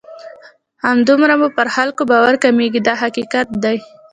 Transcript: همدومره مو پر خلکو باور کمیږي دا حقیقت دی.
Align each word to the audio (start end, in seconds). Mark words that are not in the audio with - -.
همدومره 0.85 1.35
مو 1.39 1.47
پر 1.57 1.67
خلکو 1.75 2.03
باور 2.11 2.35
کمیږي 2.43 2.79
دا 2.87 2.93
حقیقت 3.03 3.47
دی. 3.63 3.77